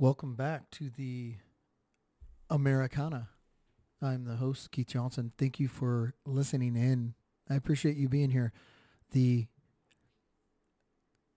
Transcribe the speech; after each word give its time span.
Welcome 0.00 0.34
back 0.34 0.70
to 0.70 0.88
the 0.88 1.34
Americana. 2.48 3.28
I'm 4.00 4.24
the 4.24 4.36
host, 4.36 4.70
Keith 4.70 4.86
Johnson. 4.86 5.32
Thank 5.36 5.60
you 5.60 5.68
for 5.68 6.14
listening 6.24 6.74
in. 6.74 7.12
I 7.50 7.54
appreciate 7.56 7.98
you 7.98 8.08
being 8.08 8.30
here. 8.30 8.50
The 9.10 9.46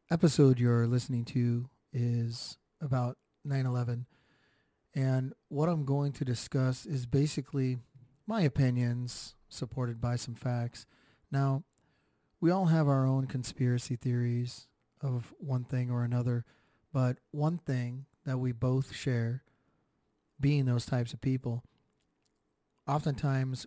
episode 0.10 0.60
you're 0.60 0.88
listening 0.88 1.26
to 1.26 1.70
is 1.92 2.58
about 2.80 3.18
9-11. 3.46 4.06
And 4.96 5.34
what 5.50 5.68
I'm 5.68 5.84
going 5.84 6.14
to 6.14 6.24
discuss 6.24 6.86
is 6.86 7.06
basically 7.06 7.80
my 8.26 8.44
opinions 8.44 9.36
supported 9.50 10.00
by 10.00 10.16
some 10.16 10.36
facts. 10.36 10.86
Now, 11.30 11.66
we 12.40 12.50
all 12.50 12.68
have 12.68 12.88
our 12.88 13.06
own 13.06 13.28
conspiracy 13.28 13.98
theories 13.98 14.68
of 15.02 15.34
one 15.38 15.66
thing 15.66 15.92
or 15.92 16.06
another, 16.06 16.46
but 16.94 17.18
one 17.32 17.58
thing 17.58 18.06
that 18.26 18.40
we 18.40 18.52
both 18.52 18.96
share, 18.96 19.44
being 20.40 20.66
those 20.66 20.86
types 20.86 21.14
of 21.14 21.22
people, 21.22 21.64
oftentimes 22.88 23.66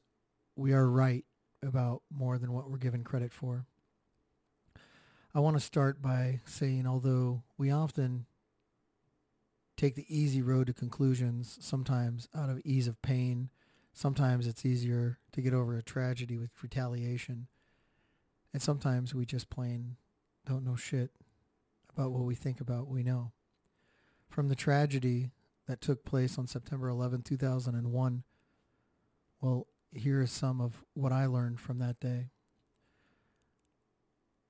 we 0.56 0.72
are 0.72 0.88
right 0.88 1.24
about 1.62 2.02
more 2.10 2.38
than 2.38 2.52
what 2.52 2.70
we're 2.70 2.78
given 2.78 3.04
credit 3.04 3.32
for. 3.32 3.66
I 5.34 5.40
want 5.40 5.56
to 5.56 5.60
start 5.60 6.00
by 6.00 6.40
saying, 6.46 6.86
although 6.86 7.42
we 7.58 7.70
often 7.70 8.26
take 9.76 9.94
the 9.94 10.06
easy 10.08 10.40
road 10.40 10.68
to 10.68 10.72
conclusions, 10.72 11.58
sometimes 11.60 12.28
out 12.34 12.48
of 12.48 12.60
ease 12.64 12.88
of 12.88 13.02
pain, 13.02 13.50
sometimes 13.92 14.46
it's 14.46 14.64
easier 14.64 15.18
to 15.32 15.42
get 15.42 15.52
over 15.52 15.76
a 15.76 15.82
tragedy 15.82 16.38
with 16.38 16.50
retaliation, 16.62 17.48
and 18.54 18.62
sometimes 18.62 19.14
we 19.14 19.26
just 19.26 19.50
plain 19.50 19.96
don't 20.46 20.64
know 20.64 20.76
shit 20.76 21.10
about 21.92 22.12
what 22.12 22.22
we 22.22 22.34
think 22.34 22.60
about 22.60 22.88
we 22.88 23.02
know 23.02 23.32
from 24.28 24.48
the 24.48 24.54
tragedy 24.54 25.30
that 25.66 25.80
took 25.80 26.04
place 26.04 26.38
on 26.38 26.46
September 26.46 26.88
11, 26.88 27.22
2001. 27.22 28.22
Well, 29.40 29.66
here 29.92 30.20
is 30.20 30.30
some 30.30 30.60
of 30.60 30.84
what 30.94 31.12
I 31.12 31.26
learned 31.26 31.60
from 31.60 31.78
that 31.78 32.00
day. 32.00 32.30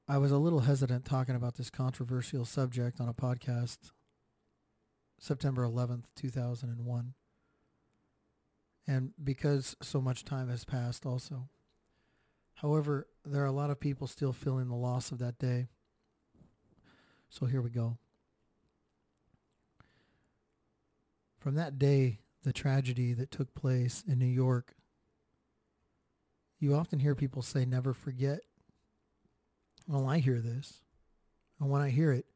I 0.08 0.18
was 0.18 0.30
a 0.30 0.38
little 0.38 0.60
hesitant 0.60 1.04
talking 1.04 1.34
about 1.34 1.56
this 1.56 1.70
controversial 1.70 2.44
subject 2.44 3.00
on 3.00 3.08
a 3.08 3.14
podcast 3.14 3.90
September 5.18 5.64
11th, 5.64 6.04
2001. 6.14 7.14
And 8.86 9.12
because 9.22 9.76
so 9.82 10.00
much 10.00 10.24
time 10.24 10.48
has 10.48 10.64
passed 10.64 11.04
also. 11.04 11.48
However, 12.54 13.08
there 13.24 13.42
are 13.42 13.46
a 13.46 13.52
lot 13.52 13.70
of 13.70 13.80
people 13.80 14.06
still 14.06 14.32
feeling 14.32 14.68
the 14.68 14.76
loss 14.76 15.10
of 15.10 15.18
that 15.18 15.38
day. 15.38 15.66
So 17.28 17.46
here 17.46 17.60
we 17.60 17.70
go. 17.70 17.98
From 21.46 21.54
that 21.54 21.78
day, 21.78 22.18
the 22.42 22.52
tragedy 22.52 23.12
that 23.12 23.30
took 23.30 23.54
place 23.54 24.02
in 24.08 24.18
New 24.18 24.26
York, 24.26 24.74
you 26.58 26.74
often 26.74 26.98
hear 26.98 27.14
people 27.14 27.40
say, 27.40 27.64
never 27.64 27.94
forget. 27.94 28.40
Well, 29.86 30.08
I 30.08 30.18
hear 30.18 30.40
this. 30.40 30.80
And 31.60 31.70
when 31.70 31.82
I 31.82 31.90
hear 31.90 32.10
it, 32.10 32.26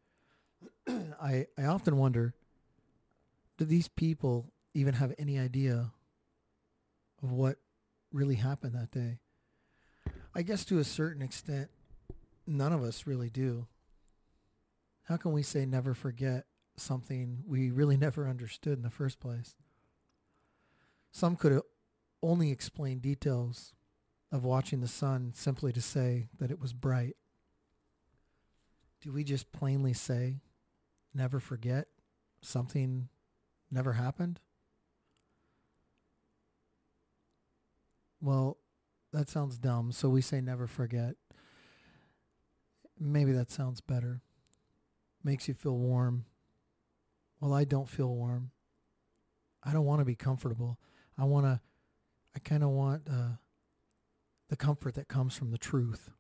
I, 1.20 1.48
I 1.58 1.64
often 1.64 1.96
wonder, 1.96 2.34
do 3.58 3.64
these 3.64 3.88
people 3.88 4.52
even 4.74 4.94
have 4.94 5.12
any 5.18 5.40
idea 5.40 5.90
of 7.20 7.32
what 7.32 7.56
really 8.12 8.36
happened 8.36 8.76
that 8.76 8.92
day? 8.92 9.18
I 10.36 10.42
guess 10.42 10.64
to 10.66 10.78
a 10.78 10.84
certain 10.84 11.20
extent, 11.20 11.68
none 12.46 12.72
of 12.72 12.84
us 12.84 13.08
really 13.08 13.28
do. 13.28 13.66
How 15.02 15.16
can 15.16 15.32
we 15.32 15.42
say 15.42 15.66
never 15.66 15.94
forget 15.94 16.46
something 16.80 17.42
we 17.46 17.70
really 17.70 17.96
never 17.96 18.28
understood 18.28 18.78
in 18.78 18.82
the 18.82 18.90
first 18.90 19.20
place. 19.20 19.54
Some 21.12 21.36
could 21.36 21.60
only 22.22 22.50
explain 22.50 22.98
details 22.98 23.72
of 24.32 24.44
watching 24.44 24.80
the 24.80 24.88
sun 24.88 25.32
simply 25.34 25.72
to 25.72 25.80
say 25.80 26.28
that 26.38 26.50
it 26.50 26.60
was 26.60 26.72
bright. 26.72 27.16
Do 29.00 29.12
we 29.12 29.24
just 29.24 29.50
plainly 29.52 29.92
say, 29.92 30.40
never 31.14 31.40
forget, 31.40 31.88
something 32.42 33.08
never 33.70 33.94
happened? 33.94 34.40
Well, 38.20 38.58
that 39.12 39.28
sounds 39.28 39.58
dumb, 39.58 39.92
so 39.92 40.08
we 40.08 40.20
say 40.20 40.40
never 40.40 40.66
forget. 40.66 41.16
Maybe 42.98 43.32
that 43.32 43.50
sounds 43.50 43.80
better. 43.80 44.20
Makes 45.24 45.48
you 45.48 45.54
feel 45.54 45.76
warm, 45.76 46.26
well, 47.40 47.54
I 47.54 47.64
don't 47.64 47.88
feel 47.88 48.14
warm. 48.14 48.50
I 49.62 49.72
don't 49.72 49.84
want 49.84 50.00
to 50.00 50.04
be 50.04 50.14
comfortable. 50.14 50.78
I 51.18 51.24
want 51.24 51.46
to, 51.46 51.60
I 52.34 52.38
kind 52.38 52.62
of 52.62 52.70
want 52.70 53.02
uh, 53.10 53.36
the 54.48 54.56
comfort 54.56 54.94
that 54.94 55.08
comes 55.08 55.36
from 55.36 55.50
the 55.50 55.58
truth. 55.58 56.10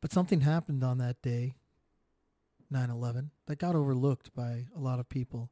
But 0.00 0.12
something 0.12 0.42
happened 0.42 0.84
on 0.84 0.98
that 0.98 1.22
day, 1.22 1.54
9-11, 2.72 3.30
that 3.46 3.58
got 3.58 3.74
overlooked 3.74 4.34
by 4.34 4.66
a 4.76 4.80
lot 4.80 5.00
of 5.00 5.08
people. 5.08 5.50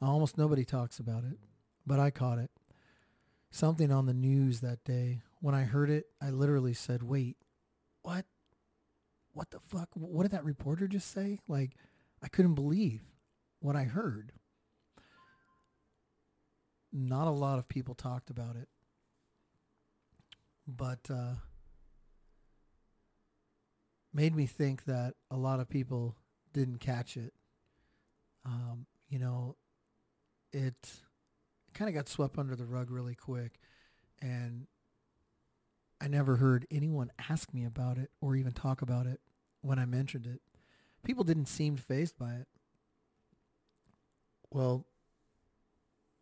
Almost 0.00 0.36
nobody 0.36 0.64
talks 0.64 0.98
about 0.98 1.24
it, 1.24 1.38
but 1.86 1.98
I 1.98 2.10
caught 2.10 2.38
it. 2.38 2.50
Something 3.50 3.90
on 3.90 4.06
the 4.06 4.12
news 4.12 4.60
that 4.60 4.84
day. 4.84 5.22
When 5.40 5.54
I 5.54 5.62
heard 5.62 5.88
it, 5.88 6.06
I 6.20 6.30
literally 6.30 6.74
said, 6.74 7.02
wait, 7.02 7.36
what? 8.02 8.26
What 9.32 9.50
the 9.50 9.60
fuck? 9.60 9.88
What 9.94 10.22
did 10.22 10.32
that 10.32 10.44
reporter 10.44 10.86
just 10.88 11.10
say? 11.10 11.40
Like, 11.48 11.72
I 12.22 12.28
couldn't 12.28 12.54
believe 12.54 13.02
what 13.66 13.74
I 13.74 13.82
heard. 13.82 14.30
Not 16.92 17.26
a 17.26 17.32
lot 17.32 17.58
of 17.58 17.66
people 17.66 17.96
talked 17.96 18.30
about 18.30 18.54
it, 18.54 18.68
but 20.68 21.00
uh, 21.10 21.34
made 24.14 24.36
me 24.36 24.46
think 24.46 24.84
that 24.84 25.14
a 25.32 25.36
lot 25.36 25.58
of 25.58 25.68
people 25.68 26.14
didn't 26.52 26.78
catch 26.78 27.16
it. 27.16 27.34
Um, 28.44 28.86
you 29.08 29.18
know, 29.18 29.56
it 30.52 30.92
kind 31.74 31.88
of 31.88 31.94
got 31.96 32.08
swept 32.08 32.38
under 32.38 32.54
the 32.54 32.66
rug 32.66 32.88
really 32.88 33.16
quick, 33.16 33.58
and 34.22 34.68
I 36.00 36.06
never 36.06 36.36
heard 36.36 36.68
anyone 36.70 37.10
ask 37.28 37.52
me 37.52 37.64
about 37.64 37.98
it 37.98 38.12
or 38.20 38.36
even 38.36 38.52
talk 38.52 38.80
about 38.80 39.06
it 39.06 39.20
when 39.60 39.80
I 39.80 39.86
mentioned 39.86 40.24
it. 40.24 40.40
People 41.02 41.24
didn't 41.24 41.46
seem 41.46 41.76
phased 41.76 42.16
by 42.16 42.34
it. 42.34 42.46
Well, 44.52 44.86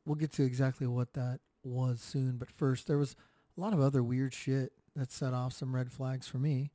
we'll 0.05 0.17
get 0.17 0.33
to 0.33 0.45
exactly 0.45 0.87
what 0.87 1.13
that 1.15 1.41
was 1.63 2.01
soon. 2.01 2.37
But 2.37 2.51
first, 2.51 2.87
there 2.87 2.99
was 2.99 3.17
a 3.57 3.61
lot 3.61 3.73
of 3.73 3.81
other 3.81 4.03
weird 4.03 4.35
shit 4.35 4.73
that 4.97 5.13
set 5.13 5.35
off 5.35 5.53
some 5.53 5.75
red 5.75 5.93
flags 5.93 6.27
for 6.27 6.39
me 6.39 6.71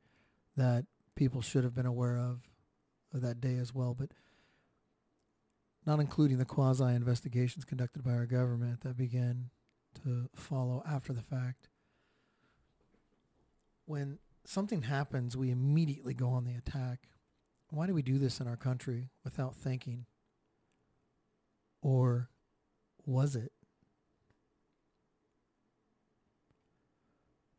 that 0.56 0.84
people 1.14 1.40
should 1.40 1.64
have 1.64 1.74
been 1.74 1.86
aware 1.86 2.18
of, 2.18 2.40
of 3.14 3.22
that 3.22 3.40
day 3.40 3.56
as 3.56 3.74
well. 3.74 3.94
But 3.94 4.10
not 5.86 6.00
including 6.00 6.38
the 6.38 6.44
quasi 6.44 6.84
investigations 6.84 7.64
conducted 7.64 8.04
by 8.04 8.12
our 8.12 8.26
government 8.26 8.82
that 8.82 8.96
began 8.96 9.50
to 10.04 10.28
follow 10.34 10.82
after 10.86 11.12
the 11.12 11.22
fact. 11.22 11.68
When 13.86 14.18
something 14.44 14.82
happens, 14.82 15.36
we 15.36 15.50
immediately 15.50 16.14
go 16.14 16.28
on 16.28 16.44
the 16.44 16.54
attack. 16.54 17.08
Why 17.70 17.86
do 17.86 17.94
we 17.94 18.02
do 18.02 18.18
this 18.18 18.40
in 18.40 18.46
our 18.46 18.56
country 18.56 19.08
without 19.24 19.54
thinking? 19.56 20.06
Or 21.82 22.28
was 23.06 23.36
it? 23.36 23.52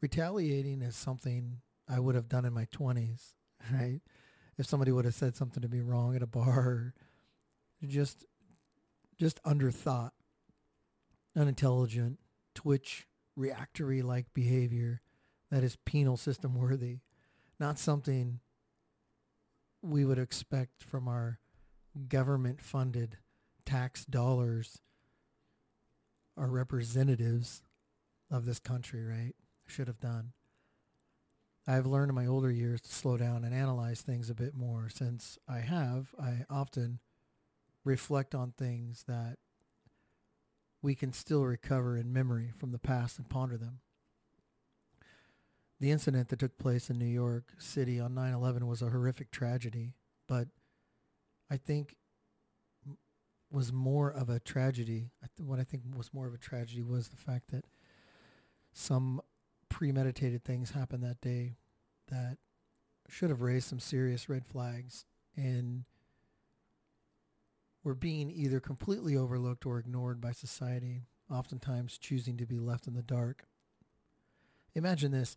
Retaliating 0.01 0.81
is 0.81 0.95
something 0.95 1.61
I 1.87 1.99
would 1.99 2.15
have 2.15 2.27
done 2.29 2.45
in 2.45 2.53
my 2.53 2.65
20s, 2.65 3.33
right? 3.71 4.01
If 4.57 4.65
somebody 4.65 4.91
would 4.91 5.05
have 5.05 5.15
said 5.15 5.35
something 5.35 5.61
to 5.61 5.69
me 5.69 5.79
wrong 5.79 6.15
at 6.15 6.23
a 6.23 6.27
bar, 6.27 6.93
just 7.87 8.25
just 9.17 9.41
underthought, 9.43 10.11
unintelligent, 11.35 12.17
twitch, 12.55 13.07
reactory 13.35 14.01
like 14.01 14.33
behavior 14.33 15.01
that 15.51 15.63
is 15.63 15.77
penal 15.85 16.17
system 16.17 16.55
worthy, 16.55 16.99
not 17.59 17.77
something 17.77 18.39
we 19.83 20.05
would 20.05 20.17
expect 20.17 20.83
from 20.83 21.07
our 21.07 21.39
government 22.07 22.61
funded 22.61 23.17
tax 23.71 24.03
dollars 24.03 24.79
are 26.35 26.47
representatives 26.47 27.61
of 28.29 28.45
this 28.45 28.59
country, 28.59 29.05
right? 29.05 29.33
Should 29.65 29.87
have 29.87 30.01
done. 30.01 30.33
I've 31.65 31.85
learned 31.85 32.09
in 32.09 32.15
my 32.15 32.25
older 32.25 32.51
years 32.51 32.81
to 32.81 32.91
slow 32.91 33.15
down 33.15 33.45
and 33.45 33.53
analyze 33.53 34.01
things 34.01 34.29
a 34.29 34.35
bit 34.35 34.55
more. 34.55 34.89
Since 34.89 35.37
I 35.47 35.59
have, 35.59 36.13
I 36.19 36.45
often 36.49 36.99
reflect 37.85 38.35
on 38.35 38.51
things 38.51 39.05
that 39.07 39.37
we 40.81 40.93
can 40.93 41.13
still 41.13 41.45
recover 41.45 41.95
in 41.95 42.11
memory 42.11 42.51
from 42.57 42.71
the 42.71 42.79
past 42.79 43.19
and 43.19 43.29
ponder 43.29 43.57
them. 43.57 43.79
The 45.79 45.91
incident 45.91 46.27
that 46.27 46.39
took 46.39 46.57
place 46.57 46.89
in 46.89 46.99
New 46.99 47.05
York 47.05 47.53
City 47.57 48.01
on 48.01 48.15
9-11 48.15 48.63
was 48.63 48.81
a 48.81 48.89
horrific 48.89 49.31
tragedy, 49.31 49.93
but 50.27 50.49
I 51.49 51.55
think 51.55 51.95
was 53.51 53.73
more 53.73 54.09
of 54.09 54.29
a 54.29 54.39
tragedy, 54.39 55.09
what 55.37 55.59
I 55.59 55.63
think 55.63 55.83
was 55.95 56.13
more 56.13 56.27
of 56.27 56.33
a 56.33 56.37
tragedy 56.37 56.81
was 56.81 57.09
the 57.09 57.17
fact 57.17 57.51
that 57.51 57.65
some 58.73 59.21
premeditated 59.69 60.43
things 60.43 60.71
happened 60.71 61.03
that 61.03 61.21
day 61.21 61.55
that 62.09 62.37
should 63.09 63.29
have 63.29 63.41
raised 63.41 63.67
some 63.67 63.79
serious 63.79 64.29
red 64.29 64.45
flags 64.45 65.05
and 65.35 65.83
were 67.83 67.95
being 67.95 68.31
either 68.31 68.59
completely 68.59 69.17
overlooked 69.17 69.65
or 69.65 69.79
ignored 69.79 70.21
by 70.21 70.31
society, 70.31 71.01
oftentimes 71.29 71.97
choosing 71.97 72.37
to 72.37 72.45
be 72.45 72.59
left 72.59 72.87
in 72.87 72.93
the 72.93 73.01
dark. 73.01 73.45
Imagine 74.75 75.11
this. 75.11 75.35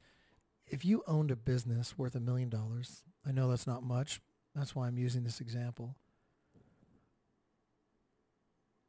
If 0.67 0.85
you 0.85 1.03
owned 1.07 1.31
a 1.31 1.37
business 1.37 1.99
worth 1.99 2.15
a 2.15 2.21
million 2.21 2.49
dollars, 2.49 3.03
I 3.27 3.33
know 3.33 3.49
that's 3.49 3.67
not 3.67 3.83
much. 3.83 4.21
That's 4.55 4.75
why 4.75 4.87
I'm 4.87 4.99
using 4.99 5.25
this 5.25 5.41
example. 5.41 5.97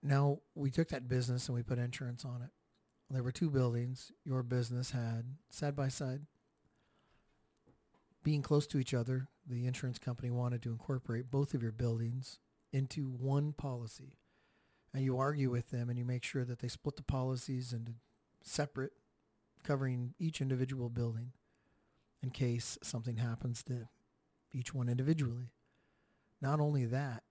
Now, 0.06 0.38
we 0.54 0.70
took 0.70 0.90
that 0.90 1.08
business 1.08 1.48
and 1.48 1.56
we 1.56 1.64
put 1.64 1.80
insurance 1.80 2.24
on 2.24 2.44
it. 2.44 2.52
There 3.10 3.24
were 3.24 3.32
two 3.32 3.50
buildings 3.50 4.12
your 4.24 4.44
business 4.44 4.92
had 4.92 5.26
side 5.50 5.76
by 5.76 5.88
side. 5.88 6.22
Being 8.24 8.44
close 8.44 8.68
to 8.68 8.78
each 8.78 8.94
other, 8.94 9.28
the 9.48 9.66
insurance 9.66 9.98
company 9.98 10.30
wanted 10.30 10.62
to 10.64 10.70
incorporate 10.70 11.32
both 11.32 11.56
of 11.56 11.64
your 11.64 11.72
buildings 11.72 12.38
into 12.72 13.08
one 13.10 13.54
policy. 13.54 14.18
And 14.94 15.04
you 15.04 15.18
argue 15.18 15.50
with 15.50 15.72
them 15.72 15.90
and 15.90 15.98
you 15.98 16.06
make 16.06 16.24
sure 16.24 16.46
that 16.46 16.60
they 16.60 16.68
split 16.68 16.98
the 16.98 17.04
policies 17.04 17.74
into 17.74 17.94
separate, 18.44 18.94
covering 19.64 20.14
each 20.20 20.40
individual 20.40 20.90
building 20.90 21.32
in 22.22 22.30
case 22.30 22.78
something 22.84 23.18
happens 23.18 23.64
to 23.64 23.88
each 24.54 24.72
one 24.72 24.88
individually. 24.88 25.50
Not 26.42 26.60
only 26.60 26.86
that, 26.86 27.24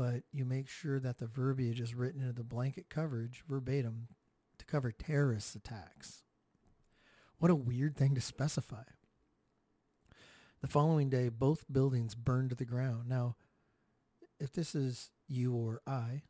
but 0.00 0.22
you 0.32 0.46
make 0.46 0.66
sure 0.66 0.98
that 0.98 1.18
the 1.18 1.26
verbiage 1.26 1.78
is 1.78 1.94
written 1.94 2.22
into 2.22 2.32
the 2.32 2.42
blanket 2.42 2.88
coverage 2.88 3.44
verbatim 3.46 4.08
to 4.56 4.64
cover 4.64 4.90
terrorist 4.90 5.54
attacks. 5.54 6.22
What 7.36 7.50
a 7.50 7.54
weird 7.54 7.98
thing 7.98 8.14
to 8.14 8.20
specify. 8.22 8.84
The 10.62 10.68
following 10.68 11.10
day, 11.10 11.28
both 11.28 11.70
buildings 11.70 12.14
burned 12.14 12.48
to 12.48 12.56
the 12.56 12.64
ground. 12.64 13.10
Now, 13.10 13.36
if 14.38 14.52
this 14.52 14.74
is 14.74 15.10
you 15.28 15.54
or 15.54 15.82
I, 15.86 16.22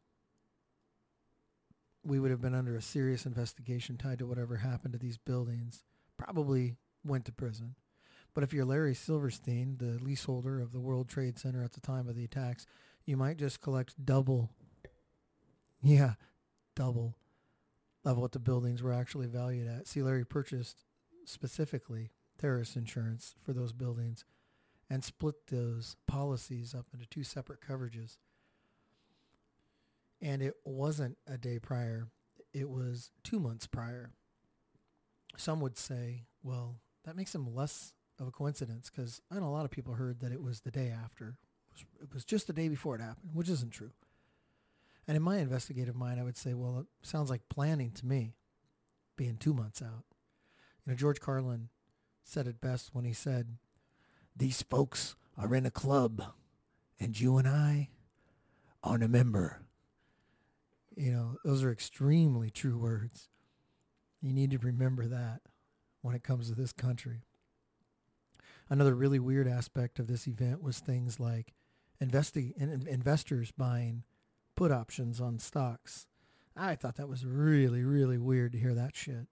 we 2.02 2.18
would 2.18 2.32
have 2.32 2.40
been 2.40 2.56
under 2.56 2.74
a 2.74 2.82
serious 2.82 3.24
investigation 3.24 3.96
tied 3.96 4.18
to 4.18 4.26
whatever 4.26 4.56
happened 4.56 4.94
to 4.94 4.98
these 4.98 5.16
buildings, 5.16 5.84
probably 6.18 6.74
went 7.04 7.24
to 7.26 7.32
prison. 7.32 7.76
But 8.34 8.42
if 8.42 8.52
you're 8.52 8.64
Larry 8.64 8.96
Silverstein, 8.96 9.76
the 9.78 10.02
leaseholder 10.04 10.60
of 10.60 10.72
the 10.72 10.80
World 10.80 11.08
Trade 11.08 11.38
Center 11.38 11.62
at 11.62 11.74
the 11.74 11.80
time 11.80 12.08
of 12.08 12.16
the 12.16 12.24
attacks, 12.24 12.66
you 13.06 13.16
might 13.16 13.36
just 13.36 13.60
collect 13.60 14.04
double, 14.04 14.50
yeah, 15.82 16.14
double 16.74 17.16
of 18.04 18.18
what 18.18 18.32
the 18.32 18.38
buildings 18.38 18.82
were 18.82 18.92
actually 18.92 19.26
valued 19.26 19.68
at. 19.68 19.86
See, 19.86 20.02
Larry 20.02 20.24
purchased 20.24 20.84
specifically 21.24 22.10
terrorist 22.38 22.76
insurance 22.76 23.34
for 23.42 23.52
those 23.52 23.72
buildings 23.72 24.24
and 24.88 25.04
split 25.04 25.46
those 25.48 25.96
policies 26.06 26.74
up 26.74 26.86
into 26.92 27.06
two 27.06 27.22
separate 27.22 27.60
coverages. 27.60 28.16
And 30.20 30.42
it 30.42 30.54
wasn't 30.64 31.16
a 31.26 31.38
day 31.38 31.58
prior, 31.58 32.08
it 32.52 32.68
was 32.68 33.10
two 33.22 33.38
months 33.38 33.66
prior. 33.66 34.10
Some 35.36 35.60
would 35.60 35.78
say, 35.78 36.24
well, 36.42 36.76
that 37.04 37.16
makes 37.16 37.32
them 37.32 37.54
less 37.54 37.92
of 38.18 38.26
a 38.26 38.32
coincidence 38.32 38.90
because 38.90 39.22
I 39.30 39.36
know 39.36 39.46
a 39.46 39.50
lot 39.50 39.64
of 39.64 39.70
people 39.70 39.94
heard 39.94 40.20
that 40.20 40.32
it 40.32 40.42
was 40.42 40.60
the 40.60 40.70
day 40.70 40.90
after. 40.90 41.38
It 42.02 42.12
was, 42.12 42.24
just 42.24 42.46
the 42.46 42.52
day 42.52 42.68
before 42.68 42.94
it 42.94 43.00
happened, 43.00 43.30
which 43.34 43.48
isn't 43.48 43.72
true. 43.72 43.92
And 45.06 45.16
in 45.16 45.22
my 45.22 45.38
investigative 45.38 45.96
mind, 45.96 46.20
I 46.20 46.22
would 46.22 46.36
say, 46.36 46.54
well, 46.54 46.80
it 46.80 46.86
sounds 47.06 47.30
like 47.30 47.48
planning 47.48 47.90
to 47.92 48.06
me, 48.06 48.34
being 49.16 49.36
two 49.36 49.54
months 49.54 49.82
out. 49.82 50.04
You 50.84 50.92
know, 50.92 50.94
George 50.94 51.20
Carlin 51.20 51.68
said 52.22 52.46
it 52.46 52.60
best 52.60 52.90
when 52.92 53.04
he 53.04 53.12
said, 53.12 53.56
these 54.36 54.62
folks 54.62 55.16
are 55.36 55.54
in 55.54 55.66
a 55.66 55.70
club 55.70 56.22
and 56.98 57.18
you 57.18 57.38
and 57.38 57.48
I 57.48 57.90
aren't 58.82 59.02
a 59.02 59.08
member. 59.08 59.62
You 60.96 61.12
know, 61.12 61.36
those 61.44 61.62
are 61.64 61.72
extremely 61.72 62.50
true 62.50 62.78
words. 62.78 63.28
You 64.20 64.32
need 64.32 64.50
to 64.50 64.58
remember 64.58 65.06
that 65.06 65.40
when 66.02 66.14
it 66.14 66.22
comes 66.22 66.48
to 66.48 66.54
this 66.54 66.72
country. 66.72 67.22
Another 68.68 68.94
really 68.94 69.18
weird 69.18 69.48
aspect 69.48 69.98
of 69.98 70.06
this 70.06 70.28
event 70.28 70.62
was 70.62 70.78
things 70.78 71.18
like 71.18 71.52
investi- 72.02 72.86
investors 72.86 73.52
buying 73.52 74.04
put 74.56 74.70
options 74.70 75.20
on 75.20 75.38
stocks. 75.38 76.06
I 76.56 76.74
thought 76.74 76.96
that 76.96 77.08
was 77.08 77.24
really, 77.24 77.82
really 77.82 78.18
weird 78.18 78.52
to 78.52 78.58
hear 78.58 78.74
that 78.74 78.96
shit. 78.96 79.26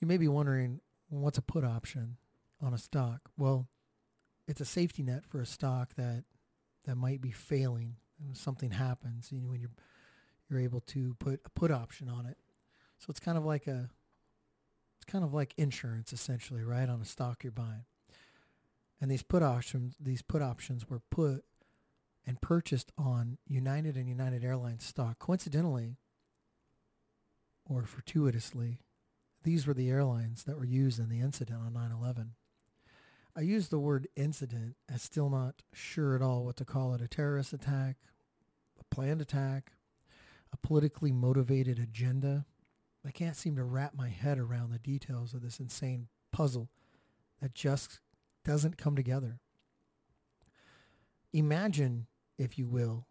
You 0.00 0.06
may 0.06 0.16
be 0.16 0.28
wondering, 0.28 0.80
what's 1.08 1.38
a 1.38 1.42
put 1.42 1.64
option 1.64 2.16
on 2.62 2.72
a 2.72 2.78
stock? 2.78 3.30
Well, 3.36 3.68
it's 4.48 4.60
a 4.60 4.64
safety 4.64 5.02
net 5.02 5.26
for 5.26 5.40
a 5.40 5.46
stock 5.46 5.94
that 5.96 6.24
that 6.84 6.96
might 6.96 7.20
be 7.20 7.30
failing. 7.30 7.96
When 8.18 8.34
something 8.34 8.70
happens, 8.70 9.32
you 9.32 9.40
know, 9.40 9.48
when 9.48 9.60
you're 9.60 9.70
you're 10.50 10.60
able 10.60 10.80
to 10.80 11.14
put 11.18 11.40
a 11.44 11.50
put 11.50 11.70
option 11.70 12.08
on 12.08 12.26
it. 12.26 12.36
So 12.98 13.06
it's 13.10 13.20
kind 13.20 13.38
of 13.38 13.44
like 13.44 13.66
a 13.66 13.88
it's 14.96 15.10
kind 15.10 15.24
of 15.24 15.32
like 15.32 15.54
insurance 15.56 16.12
essentially, 16.12 16.64
right, 16.64 16.88
on 16.88 17.00
a 17.00 17.04
stock 17.04 17.44
you're 17.44 17.52
buying. 17.52 17.84
And 19.00 19.10
these 19.10 19.22
put 19.22 19.42
options, 19.42 19.96
these 19.98 20.22
put 20.22 20.42
options 20.42 20.88
were 20.88 21.00
put 21.10 21.44
and 22.26 22.40
purchased 22.40 22.92
on 22.98 23.38
United 23.46 23.96
and 23.96 24.08
United 24.08 24.44
Airlines 24.44 24.84
stock. 24.84 25.18
Coincidentally, 25.18 25.96
or 27.64 27.84
fortuitously, 27.84 28.80
these 29.42 29.66
were 29.66 29.72
the 29.72 29.88
airlines 29.88 30.44
that 30.44 30.58
were 30.58 30.64
used 30.64 30.98
in 30.98 31.08
the 31.08 31.20
incident 31.20 31.60
on 31.62 31.72
9/11. 31.72 32.34
I 33.34 33.40
use 33.40 33.68
the 33.68 33.78
word 33.78 34.08
incident 34.16 34.76
as 34.88 35.02
still 35.02 35.30
not 35.30 35.62
sure 35.72 36.14
at 36.14 36.20
all 36.20 36.44
what 36.44 36.56
to 36.56 36.64
call 36.64 36.94
it. 36.94 37.00
A 37.00 37.08
terrorist 37.08 37.52
attack, 37.52 37.96
a 38.78 38.84
planned 38.94 39.22
attack, 39.22 39.72
a 40.52 40.56
politically 40.58 41.12
motivated 41.12 41.78
agenda. 41.78 42.44
I 43.02 43.12
can't 43.12 43.36
seem 43.36 43.56
to 43.56 43.64
wrap 43.64 43.94
my 43.94 44.08
head 44.08 44.38
around 44.38 44.72
the 44.72 44.78
details 44.78 45.32
of 45.32 45.40
this 45.40 45.58
insane 45.58 46.08
puzzle 46.32 46.68
that 47.40 47.54
just 47.54 48.00
doesn't 48.44 48.78
come 48.78 48.96
together. 48.96 49.40
Imagine, 51.32 52.06
if 52.38 52.58
you 52.58 52.66
will, 52.66 53.06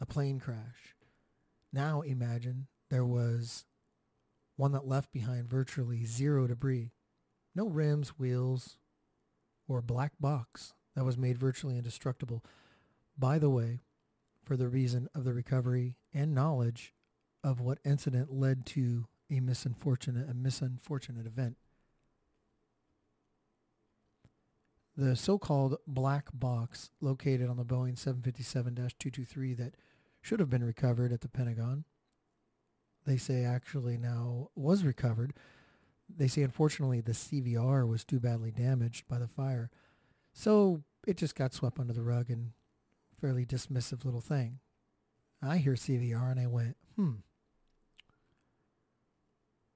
a 0.00 0.06
plane 0.06 0.40
crash. 0.40 0.94
Now 1.72 2.00
imagine 2.00 2.66
there 2.90 3.04
was 3.04 3.64
one 4.56 4.72
that 4.72 4.86
left 4.86 5.12
behind 5.12 5.48
virtually 5.48 6.04
zero 6.04 6.46
debris. 6.46 6.92
No 7.54 7.68
rims, 7.68 8.18
wheels, 8.18 8.78
or 9.68 9.82
black 9.82 10.12
box 10.20 10.74
that 10.94 11.04
was 11.04 11.18
made 11.18 11.38
virtually 11.38 11.76
indestructible. 11.76 12.44
By 13.18 13.38
the 13.38 13.50
way, 13.50 13.80
for 14.44 14.56
the 14.56 14.68
reason 14.68 15.08
of 15.14 15.24
the 15.24 15.34
recovery 15.34 15.96
and 16.14 16.34
knowledge 16.34 16.94
of 17.42 17.60
what 17.60 17.78
incident 17.84 18.32
led 18.32 18.64
to 18.66 19.06
a 19.30 19.40
misunfortunate, 19.40 20.28
a 20.30 20.34
misunfortunate 20.34 21.26
event. 21.26 21.56
The 24.96 25.14
so-called 25.14 25.76
black 25.86 26.28
box 26.32 26.90
located 27.00 27.50
on 27.50 27.58
the 27.58 27.64
Boeing 27.64 27.96
757-223 27.96 29.56
that 29.58 29.74
should 30.22 30.40
have 30.40 30.48
been 30.48 30.64
recovered 30.64 31.12
at 31.12 31.20
the 31.20 31.28
Pentagon, 31.28 31.84
they 33.06 33.16
say 33.16 33.44
actually 33.44 33.98
now 33.98 34.48
was 34.54 34.84
recovered. 34.84 35.34
They 36.08 36.28
say 36.28 36.42
unfortunately 36.42 37.00
the 37.00 37.12
CVR 37.12 37.86
was 37.86 38.04
too 38.04 38.20
badly 38.20 38.50
damaged 38.50 39.06
by 39.06 39.18
the 39.18 39.28
fire. 39.28 39.70
So 40.32 40.82
it 41.06 41.16
just 41.16 41.34
got 41.34 41.52
swept 41.52 41.78
under 41.78 41.92
the 41.92 42.02
rug 42.02 42.30
and 42.30 42.52
fairly 43.20 43.44
dismissive 43.44 44.04
little 44.04 44.20
thing. 44.20 44.60
I 45.42 45.58
hear 45.58 45.74
CVR 45.74 46.30
and 46.30 46.40
I 46.40 46.46
went, 46.46 46.76
hmm. 46.96 47.16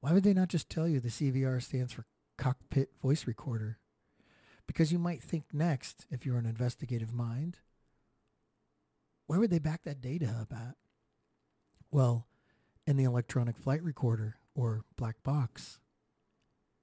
Why 0.00 0.12
would 0.12 0.24
they 0.24 0.32
not 0.32 0.48
just 0.48 0.70
tell 0.70 0.88
you 0.88 0.98
the 0.98 1.08
CVR 1.08 1.62
stands 1.62 1.92
for 1.92 2.06
cockpit 2.38 2.90
voice 3.02 3.26
recorder? 3.26 3.79
Because 4.70 4.92
you 4.92 5.00
might 5.00 5.20
think 5.20 5.46
next, 5.52 6.06
if 6.12 6.24
you're 6.24 6.38
an 6.38 6.46
investigative 6.46 7.12
mind, 7.12 7.58
where 9.26 9.40
would 9.40 9.50
they 9.50 9.58
back 9.58 9.82
that 9.82 10.00
data 10.00 10.32
up 10.40 10.52
at? 10.52 10.76
Well, 11.90 12.28
in 12.86 12.96
the 12.96 13.02
electronic 13.02 13.56
flight 13.56 13.82
recorder, 13.82 14.36
or 14.54 14.84
black 14.96 15.24
box, 15.24 15.80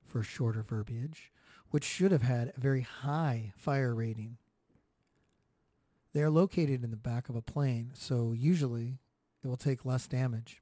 for 0.05 0.21
shorter 0.21 0.63
verbiage, 0.63 1.31
which 1.69 1.85
should 1.85 2.11
have 2.11 2.23
had 2.23 2.49
a 2.49 2.59
very 2.59 2.81
high 2.81 3.53
fire 3.55 3.95
rating. 3.95 4.35
They 6.11 6.21
are 6.23 6.29
located 6.29 6.83
in 6.83 6.91
the 6.91 6.97
back 6.97 7.29
of 7.29 7.37
a 7.37 7.41
plane, 7.41 7.91
so 7.93 8.33
usually 8.33 8.99
it 9.41 9.47
will 9.47 9.55
take 9.55 9.85
less 9.85 10.07
damage. 10.07 10.61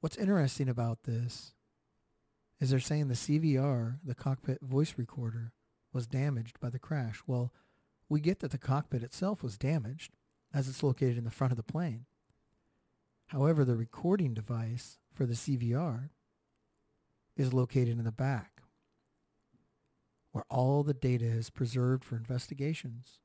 What's 0.00 0.16
interesting 0.16 0.70
about 0.70 1.02
this 1.02 1.52
is 2.60 2.70
they're 2.70 2.80
saying 2.80 3.08
the 3.08 3.14
CVR, 3.14 3.98
the 4.02 4.14
cockpit 4.14 4.62
voice 4.62 4.94
recorder, 4.96 5.52
was 5.92 6.06
damaged 6.06 6.60
by 6.60 6.70
the 6.70 6.78
crash. 6.78 7.22
Well, 7.26 7.52
we 8.08 8.20
get 8.20 8.40
that 8.40 8.50
the 8.50 8.58
cockpit 8.58 9.02
itself 9.02 9.42
was 9.42 9.58
damaged 9.58 10.12
as 10.52 10.68
it's 10.68 10.82
located 10.82 11.16
in 11.16 11.24
the 11.24 11.30
front 11.30 11.52
of 11.52 11.56
the 11.56 11.62
plane. 11.62 12.06
However, 13.28 13.64
the 13.64 13.76
recording 13.76 14.34
device 14.34 14.98
for 15.12 15.24
the 15.24 15.34
CVR 15.34 16.10
is 17.36 17.52
located 17.52 17.98
in 17.98 18.04
the 18.04 18.10
back, 18.10 18.62
where 20.32 20.44
all 20.50 20.82
the 20.82 20.94
data 20.94 21.26
is 21.26 21.50
preserved 21.50 22.04
for 22.04 22.16
investigations. 22.16 23.20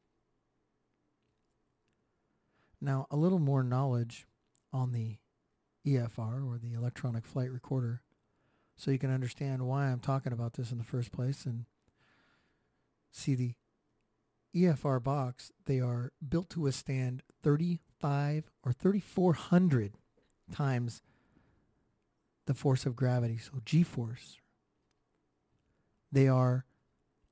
Now, 2.80 3.08
a 3.10 3.16
little 3.16 3.40
more 3.40 3.64
knowledge 3.64 4.28
on 4.72 4.92
the 4.92 5.18
EFR 5.86 6.48
or 6.48 6.58
the 6.58 6.74
electronic 6.74 7.26
flight 7.26 7.52
recorder 7.52 8.02
so 8.76 8.92
you 8.92 9.00
can 9.00 9.12
understand 9.12 9.64
why 9.64 9.88
I'm 9.88 10.00
talking 10.00 10.34
about 10.34 10.54
this 10.54 10.72
in 10.72 10.78
the 10.78 10.84
first 10.84 11.12
place 11.12 11.46
and 11.46 11.66
see 13.16 13.36
the 13.36 13.54
EFR 14.56 15.02
box, 15.02 15.52
they 15.66 15.80
are 15.80 16.12
built 16.28 16.50
to 16.52 16.62
withstand 16.62 17.24
35 17.44 18.52
or 18.64 18.72
3400 18.72 19.94
times 20.52 21.02
the 22.46 22.54
force 22.54 22.86
of 22.86 22.96
gravity, 22.96 23.38
so 23.38 23.60
g-force. 23.66 24.38
They 26.12 26.28
are 26.28 26.66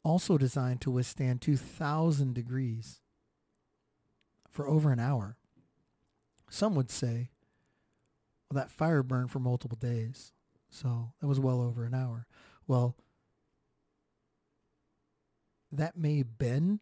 also 0.03 0.37
designed 0.37 0.81
to 0.81 0.91
withstand 0.91 1.41
2000 1.41 2.33
degrees 2.33 3.01
for 4.49 4.67
over 4.67 4.91
an 4.91 4.99
hour. 4.99 5.37
Some 6.49 6.75
would 6.75 6.91
say, 6.91 7.29
well, 8.49 8.61
that 8.61 8.71
fire 8.71 9.03
burned 9.03 9.31
for 9.31 9.39
multiple 9.39 9.77
days. 9.79 10.33
So 10.69 11.13
that 11.21 11.27
was 11.27 11.39
well 11.39 11.61
over 11.61 11.85
an 11.85 11.93
hour. 11.93 12.27
Well, 12.67 12.95
that 15.77 15.97
may 15.97 16.17
have 16.17 16.37
been. 16.37 16.79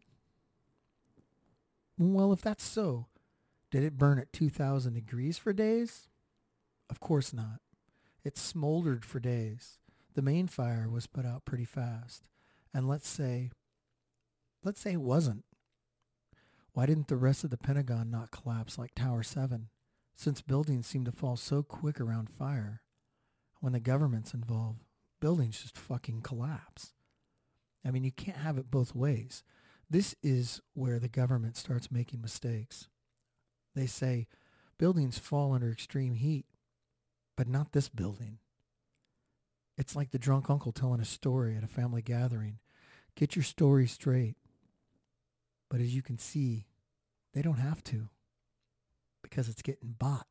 Well, 1.98 2.32
if 2.32 2.42
that's 2.42 2.64
so, 2.64 3.06
did 3.70 3.84
it 3.84 3.98
burn 3.98 4.18
at 4.18 4.32
2,000 4.32 4.94
degrees 4.94 5.38
for 5.38 5.52
days? 5.52 6.08
Of 6.90 7.00
course 7.00 7.32
not. 7.32 7.60
It 8.24 8.36
smoldered 8.36 9.04
for 9.04 9.18
days. 9.18 9.78
The 10.14 10.22
main 10.22 10.46
fire 10.46 10.88
was 10.90 11.06
put 11.06 11.24
out 11.24 11.44
pretty 11.44 11.64
fast. 11.64 12.28
And 12.74 12.88
let's 12.88 13.08
say, 13.08 13.50
let's 14.62 14.80
say 14.80 14.92
it 14.92 15.00
wasn't. 15.00 15.44
Why 16.74 16.86
didn't 16.86 17.08
the 17.08 17.16
rest 17.16 17.44
of 17.44 17.50
the 17.50 17.58
Pentagon 17.58 18.10
not 18.10 18.30
collapse 18.30 18.78
like 18.78 18.94
Tower 18.94 19.22
7? 19.22 19.68
Since 20.14 20.42
buildings 20.42 20.86
seem 20.86 21.04
to 21.04 21.12
fall 21.12 21.36
so 21.36 21.62
quick 21.62 22.00
around 22.00 22.30
fire 22.30 22.82
when 23.60 23.72
the 23.72 23.80
government's 23.80 24.34
involved, 24.34 24.84
buildings 25.20 25.62
just 25.62 25.78
fucking 25.78 26.22
collapse. 26.22 26.92
I 27.84 27.90
mean, 27.90 28.04
you 28.04 28.12
can't 28.12 28.38
have 28.38 28.58
it 28.58 28.70
both 28.70 28.94
ways. 28.94 29.42
This 29.90 30.14
is 30.22 30.60
where 30.74 30.98
the 30.98 31.08
government 31.08 31.56
starts 31.56 31.90
making 31.90 32.22
mistakes. 32.22 32.88
They 33.74 33.86
say 33.86 34.26
buildings 34.78 35.18
fall 35.18 35.52
under 35.52 35.70
extreme 35.70 36.14
heat, 36.14 36.46
but 37.36 37.48
not 37.48 37.72
this 37.72 37.88
building. 37.88 38.38
It's 39.76 39.96
like 39.96 40.10
the 40.10 40.18
drunk 40.18 40.50
uncle 40.50 40.72
telling 40.72 41.00
a 41.00 41.04
story 41.04 41.56
at 41.56 41.64
a 41.64 41.68
family 41.68 42.02
gathering. 42.02 42.58
Get 43.16 43.36
your 43.36 43.42
story 43.42 43.86
straight. 43.86 44.36
But 45.68 45.80
as 45.80 45.94
you 45.94 46.02
can 46.02 46.18
see, 46.18 46.66
they 47.32 47.42
don't 47.42 47.58
have 47.58 47.82
to 47.84 48.08
because 49.22 49.48
it's 49.48 49.62
getting 49.62 49.94
bought 49.98 50.26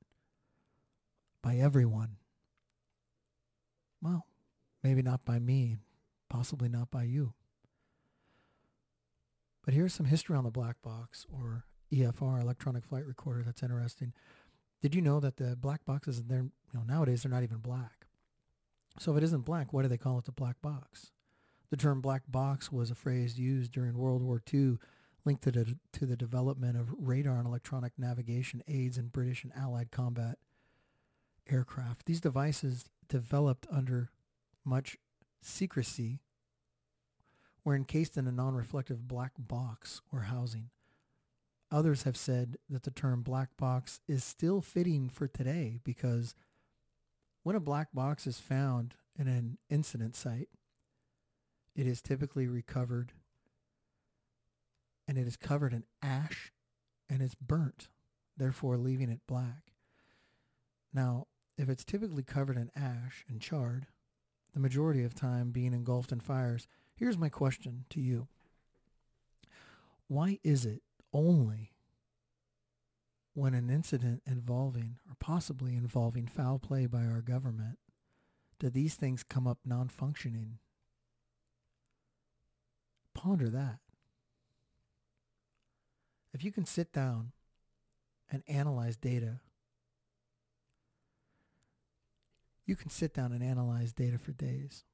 by 1.41 1.55
everyone. 1.55 2.17
Well, 4.01 4.25
maybe 4.83 5.01
not 5.01 5.25
by 5.25 5.39
me, 5.39 5.77
possibly 6.29 6.69
not 6.69 6.91
by 6.91 7.03
you. 7.03 7.33
But 9.63 9.73
here's 9.73 9.93
some 9.93 10.07
history 10.07 10.35
on 10.35 10.43
the 10.43 10.51
black 10.51 10.81
box 10.81 11.25
or 11.31 11.65
EFR, 11.93 12.41
electronic 12.41 12.85
flight 12.85 13.05
recorder. 13.05 13.43
That's 13.43 13.63
interesting. 13.63 14.13
Did 14.81 14.95
you 14.95 15.01
know 15.01 15.19
that 15.19 15.37
the 15.37 15.55
black 15.55 15.85
boxes, 15.85 16.23
they're, 16.23 16.39
you 16.39 16.51
know, 16.73 16.83
nowadays 16.83 17.23
they're 17.23 17.31
not 17.31 17.43
even 17.43 17.57
black. 17.57 18.07
So 18.99 19.11
if 19.11 19.19
it 19.19 19.23
isn't 19.23 19.45
black, 19.45 19.71
why 19.71 19.83
do 19.83 19.87
they 19.87 19.97
call 19.97 20.17
it 20.17 20.25
the 20.25 20.31
black 20.31 20.61
box? 20.61 21.11
The 21.69 21.77
term 21.77 22.01
black 22.01 22.23
box 22.27 22.71
was 22.71 22.91
a 22.91 22.95
phrase 22.95 23.39
used 23.39 23.71
during 23.71 23.97
World 23.97 24.21
War 24.21 24.41
II 24.51 24.77
linked 25.23 25.43
to 25.43 25.51
the, 25.51 25.77
to 25.93 26.05
the 26.05 26.17
development 26.17 26.77
of 26.77 26.93
radar 26.97 27.37
and 27.37 27.47
electronic 27.47 27.93
navigation 27.97 28.63
aids 28.67 28.97
in 28.97 29.07
British 29.07 29.43
and 29.43 29.53
Allied 29.55 29.91
combat 29.91 30.39
aircraft. 31.49 32.05
These 32.05 32.21
devices 32.21 32.85
developed 33.07 33.67
under 33.71 34.09
much 34.65 34.97
secrecy 35.41 36.19
were 37.63 37.75
encased 37.75 38.17
in 38.17 38.27
a 38.27 38.31
non-reflective 38.31 39.07
black 39.07 39.33
box 39.37 40.01
or 40.11 40.21
housing. 40.21 40.69
Others 41.71 42.03
have 42.03 42.17
said 42.17 42.57
that 42.69 42.83
the 42.83 42.91
term 42.91 43.21
black 43.21 43.55
box 43.57 44.01
is 44.07 44.23
still 44.23 44.61
fitting 44.61 45.09
for 45.09 45.27
today 45.27 45.79
because 45.83 46.35
when 47.43 47.55
a 47.55 47.61
black 47.61 47.89
box 47.93 48.27
is 48.27 48.39
found 48.39 48.95
in 49.17 49.27
an 49.27 49.57
incident 49.69 50.15
site, 50.15 50.49
it 51.75 51.87
is 51.87 52.01
typically 52.01 52.47
recovered 52.47 53.13
and 55.07 55.17
it 55.17 55.27
is 55.27 55.37
covered 55.37 55.73
in 55.73 55.83
ash 56.01 56.51
and 57.09 57.21
it's 57.21 57.35
burnt, 57.35 57.89
therefore 58.37 58.77
leaving 58.77 59.09
it 59.09 59.21
black. 59.27 59.73
Now, 60.93 61.27
if 61.57 61.69
it's 61.69 61.83
typically 61.83 62.23
covered 62.23 62.57
in 62.57 62.71
ash 62.75 63.25
and 63.29 63.39
charred, 63.39 63.87
the 64.53 64.59
majority 64.59 65.03
of 65.03 65.13
time 65.13 65.51
being 65.51 65.73
engulfed 65.73 66.11
in 66.11 66.19
fires, 66.19 66.67
here's 67.01 67.17
my 67.17 67.29
question 67.29 67.85
to 67.89 67.99
you. 67.99 68.27
Why 70.07 70.37
is 70.43 70.67
it 70.67 70.83
only 71.11 71.71
when 73.33 73.55
an 73.55 73.71
incident 73.71 74.21
involving 74.27 74.97
or 75.09 75.15
possibly 75.19 75.75
involving 75.75 76.27
foul 76.27 76.59
play 76.59 76.85
by 76.85 77.05
our 77.05 77.21
government 77.21 77.79
do 78.59 78.69
these 78.69 78.93
things 78.93 79.23
come 79.23 79.47
up 79.47 79.57
non-functioning? 79.65 80.59
Ponder 83.15 83.49
that. 83.49 83.79
If 86.35 86.43
you 86.43 86.51
can 86.51 86.67
sit 86.67 86.93
down 86.93 87.31
and 88.29 88.43
analyze 88.47 88.95
data 88.95 89.39
you 92.67 92.75
can 92.75 92.91
sit 92.91 93.13
down 93.13 93.33
and 93.33 93.43
analyze 93.43 93.91
data 93.91 94.17
for 94.17 94.31
days 94.31 94.85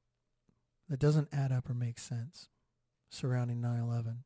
that 0.88 0.98
doesn't 0.98 1.28
add 1.32 1.52
up 1.52 1.68
or 1.68 1.74
make 1.74 1.98
sense 1.98 2.48
surrounding 3.10 3.60
9-11. 3.60 4.18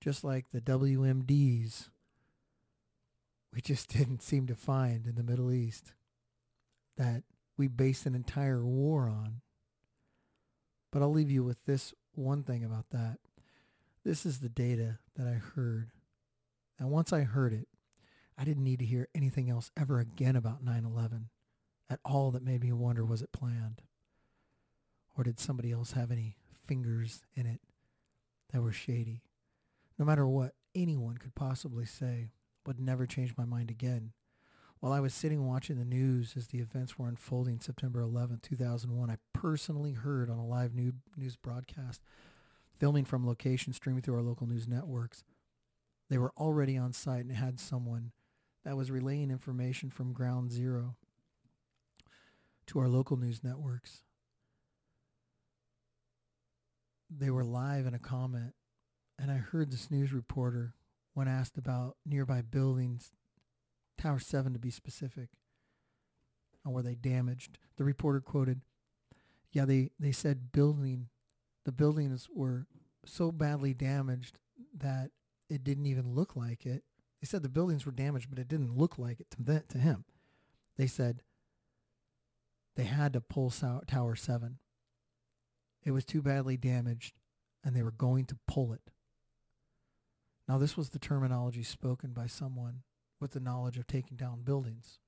Just 0.00 0.24
like 0.24 0.46
the 0.52 0.60
WMDs 0.60 1.88
we 3.56 3.62
just 3.62 3.88
didn't 3.96 4.22
seem 4.22 4.46
to 4.46 4.54
find 4.54 5.06
in 5.06 5.16
the 5.16 5.22
Middle 5.22 5.50
East 5.50 5.94
that 6.96 7.24
we 7.56 7.66
based 7.66 8.06
an 8.06 8.14
entire 8.14 8.64
war 8.64 9.08
on. 9.08 9.40
But 10.92 11.02
I'll 11.02 11.10
leave 11.10 11.30
you 11.30 11.42
with 11.42 11.64
this 11.64 11.94
one 12.14 12.42
thing 12.42 12.64
about 12.64 12.90
that. 12.90 13.18
This 14.04 14.24
is 14.24 14.38
the 14.38 14.48
data 14.48 14.98
that 15.16 15.26
I 15.26 15.40
heard. 15.54 15.90
And 16.78 16.90
once 16.90 17.12
I 17.12 17.22
heard 17.22 17.52
it, 17.52 17.66
I 18.38 18.44
didn't 18.44 18.64
need 18.64 18.78
to 18.80 18.84
hear 18.84 19.08
anything 19.14 19.50
else 19.50 19.70
ever 19.76 19.98
again 19.98 20.36
about 20.36 20.64
9-11 20.64 21.24
at 21.88 22.00
all 22.04 22.30
that 22.32 22.44
made 22.44 22.62
me 22.62 22.72
wonder 22.72 23.04
was 23.04 23.22
it 23.22 23.32
planned? 23.32 23.80
Or 25.16 25.24
did 25.24 25.40
somebody 25.40 25.72
else 25.72 25.92
have 25.92 26.10
any 26.10 26.36
fingers 26.66 27.22
in 27.34 27.46
it 27.46 27.60
that 28.52 28.62
were 28.62 28.72
shady? 28.72 29.22
No 29.98 30.04
matter 30.04 30.26
what 30.26 30.54
anyone 30.74 31.16
could 31.16 31.34
possibly 31.34 31.86
say 31.86 32.30
would 32.66 32.78
never 32.78 33.06
change 33.06 33.34
my 33.36 33.44
mind 33.44 33.70
again. 33.70 34.12
While 34.80 34.92
I 34.92 35.00
was 35.00 35.14
sitting 35.14 35.46
watching 35.46 35.78
the 35.78 35.86
news 35.86 36.34
as 36.36 36.48
the 36.48 36.58
events 36.58 36.98
were 36.98 37.08
unfolding 37.08 37.60
September 37.60 38.02
11, 38.02 38.40
2001, 38.42 39.10
I 39.10 39.16
personally 39.32 39.92
heard 39.92 40.28
on 40.28 40.36
a 40.36 40.46
live 40.46 40.74
news 40.74 41.36
broadcast, 41.36 42.02
filming 42.78 43.06
from 43.06 43.26
location 43.26 43.72
streaming 43.72 44.02
through 44.02 44.16
our 44.16 44.22
local 44.22 44.46
news 44.46 44.68
networks. 44.68 45.24
They 46.10 46.18
were 46.18 46.34
already 46.36 46.76
on 46.76 46.92
site 46.92 47.24
and 47.24 47.32
had 47.32 47.58
someone 47.58 48.12
that 48.64 48.76
was 48.76 48.90
relaying 48.90 49.30
information 49.30 49.90
from 49.90 50.12
ground 50.12 50.52
zero 50.52 50.96
to 52.66 52.78
our 52.78 52.88
local 52.88 53.16
news 53.16 53.42
networks. 53.42 54.02
They 57.10 57.30
were 57.30 57.44
live 57.44 57.86
in 57.86 57.94
a 57.94 57.98
comment, 57.98 58.54
and 59.18 59.30
I 59.30 59.36
heard 59.36 59.70
this 59.70 59.90
news 59.90 60.12
reporter, 60.12 60.74
when 61.14 61.28
asked 61.28 61.56
about 61.56 61.96
nearby 62.04 62.42
buildings, 62.42 63.12
Tower 63.96 64.18
7 64.18 64.52
to 64.52 64.58
be 64.58 64.70
specific, 64.70 65.28
and 66.64 66.74
were 66.74 66.82
they 66.82 66.94
damaged, 66.94 67.58
the 67.76 67.84
reporter 67.84 68.20
quoted, 68.20 68.60
yeah, 69.52 69.64
they, 69.64 69.90
they 69.98 70.12
said 70.12 70.52
building, 70.52 71.08
the 71.64 71.72
buildings 71.72 72.28
were 72.34 72.66
so 73.04 73.30
badly 73.30 73.72
damaged 73.72 74.38
that 74.76 75.10
it 75.48 75.64
didn't 75.64 75.86
even 75.86 76.12
look 76.12 76.36
like 76.36 76.66
it. 76.66 76.82
They 77.20 77.26
said 77.26 77.42
the 77.42 77.48
buildings 77.48 77.86
were 77.86 77.92
damaged, 77.92 78.28
but 78.28 78.38
it 78.38 78.48
didn't 78.48 78.76
look 78.76 78.98
like 78.98 79.20
it 79.20 79.30
to, 79.30 79.42
the, 79.42 79.60
to 79.68 79.78
him. 79.78 80.04
They 80.76 80.86
said 80.86 81.22
they 82.74 82.84
had 82.84 83.12
to 83.14 83.20
pull 83.20 83.50
Tower 83.50 84.16
7. 84.16 84.58
It 85.86 85.92
was 85.92 86.04
too 86.04 86.20
badly 86.20 86.56
damaged, 86.56 87.14
and 87.64 87.74
they 87.74 87.82
were 87.84 87.92
going 87.92 88.26
to 88.26 88.36
pull 88.48 88.72
it. 88.72 88.90
Now, 90.48 90.58
this 90.58 90.76
was 90.76 90.90
the 90.90 90.98
terminology 90.98 91.62
spoken 91.62 92.10
by 92.12 92.26
someone 92.26 92.82
with 93.20 93.30
the 93.30 93.40
knowledge 93.40 93.78
of 93.78 93.86
taking 93.86 94.16
down 94.16 94.42
buildings. 94.42 94.98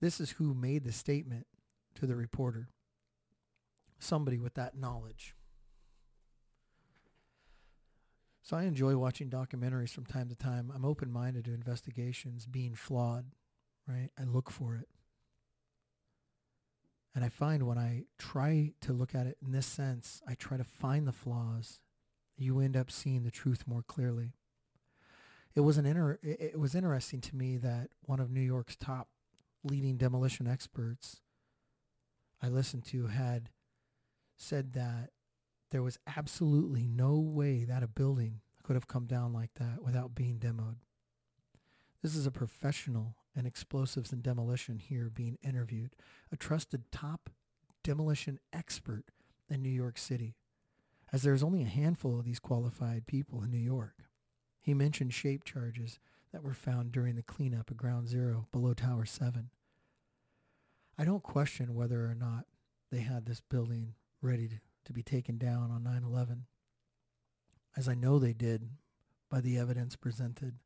This 0.00 0.20
is 0.20 0.32
who 0.32 0.54
made 0.54 0.84
the 0.84 0.92
statement 0.92 1.46
to 1.94 2.06
the 2.06 2.14
reporter. 2.14 2.68
Somebody 3.98 4.38
with 4.38 4.54
that 4.54 4.76
knowledge. 4.76 5.34
So 8.42 8.56
I 8.56 8.64
enjoy 8.64 8.96
watching 8.96 9.30
documentaries 9.30 9.90
from 9.90 10.04
time 10.04 10.28
to 10.28 10.34
time. 10.34 10.70
I'm 10.74 10.84
open-minded 10.84 11.46
to 11.46 11.54
investigations 11.54 12.46
being 12.46 12.74
flawed, 12.74 13.26
right? 13.86 14.10
I 14.18 14.24
look 14.24 14.50
for 14.50 14.76
it. 14.76 14.88
And 17.14 17.24
I 17.24 17.28
find 17.28 17.66
when 17.66 17.78
I 17.78 18.04
try 18.18 18.72
to 18.82 18.92
look 18.92 19.14
at 19.14 19.26
it 19.26 19.36
in 19.44 19.52
this 19.52 19.66
sense, 19.66 20.22
I 20.28 20.34
try 20.34 20.56
to 20.56 20.64
find 20.64 21.06
the 21.06 21.12
flaws, 21.12 21.80
you 22.36 22.60
end 22.60 22.76
up 22.76 22.90
seeing 22.90 23.24
the 23.24 23.30
truth 23.30 23.64
more 23.66 23.82
clearly. 23.82 24.34
It 25.54 25.60
was 25.60 25.76
an 25.76 25.86
inter- 25.86 26.20
it 26.22 26.58
was 26.58 26.76
interesting 26.76 27.20
to 27.22 27.36
me 27.36 27.56
that 27.56 27.88
one 28.02 28.20
of 28.20 28.30
New 28.30 28.40
York's 28.40 28.76
top 28.76 29.08
leading 29.64 29.96
demolition 29.96 30.46
experts 30.46 31.20
I 32.42 32.48
listened 32.48 32.84
to 32.86 33.08
had 33.08 33.50
said 34.36 34.72
that 34.72 35.10
there 35.70 35.82
was 35.82 35.98
absolutely 36.16 36.86
no 36.86 37.18
way 37.18 37.64
that 37.64 37.82
a 37.82 37.88
building 37.88 38.40
could 38.62 38.74
have 38.74 38.88
come 38.88 39.06
down 39.06 39.32
like 39.32 39.54
that 39.54 39.82
without 39.82 40.14
being 40.14 40.38
demoed. 40.38 40.76
This 42.02 42.14
is 42.14 42.26
a 42.26 42.30
professional 42.30 43.16
in 43.36 43.46
explosives 43.46 44.12
and 44.12 44.22
demolition 44.22 44.78
here 44.78 45.08
being 45.08 45.38
interviewed, 45.42 45.94
a 46.32 46.36
trusted 46.36 46.90
top 46.90 47.30
demolition 47.82 48.38
expert 48.52 49.04
in 49.48 49.62
New 49.62 49.70
York 49.70 49.98
City, 49.98 50.36
as 51.12 51.22
there 51.22 51.34
is 51.34 51.42
only 51.42 51.62
a 51.62 51.68
handful 51.68 52.18
of 52.18 52.24
these 52.24 52.38
qualified 52.38 53.06
people 53.06 53.42
in 53.42 53.50
New 53.50 53.58
York. 53.58 54.04
He 54.60 54.74
mentioned 54.74 55.14
shape 55.14 55.44
charges 55.44 55.98
that 56.32 56.42
were 56.42 56.54
found 56.54 56.92
during 56.92 57.16
the 57.16 57.22
cleanup 57.22 57.70
at 57.70 57.76
Ground 57.76 58.08
Zero 58.08 58.46
below 58.52 58.74
Tower 58.74 59.04
7. 59.04 59.50
I 60.98 61.04
don't 61.04 61.22
question 61.22 61.74
whether 61.74 62.04
or 62.04 62.14
not 62.14 62.44
they 62.90 63.00
had 63.00 63.26
this 63.26 63.40
building 63.40 63.94
ready 64.20 64.48
to, 64.48 64.56
to 64.84 64.92
be 64.92 65.02
taken 65.02 65.38
down 65.38 65.70
on 65.70 65.82
9-11, 65.82 66.42
as 67.76 67.88
I 67.88 67.94
know 67.94 68.18
they 68.18 68.34
did 68.34 68.68
by 69.30 69.40
the 69.40 69.56
evidence 69.56 69.96
presented 69.96 70.56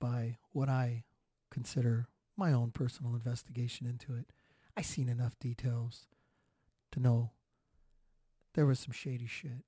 by 0.00 0.38
what 0.52 0.68
I 0.68 1.04
consider 1.54 2.08
my 2.36 2.52
own 2.52 2.72
personal 2.72 3.14
investigation 3.14 3.86
into 3.86 4.18
it. 4.18 4.26
I 4.76 4.82
seen 4.82 5.08
enough 5.08 5.38
details 5.38 6.08
to 6.90 7.00
know 7.00 7.30
there 8.54 8.66
was 8.66 8.80
some 8.80 8.92
shady 8.92 9.26
shit. 9.26 9.64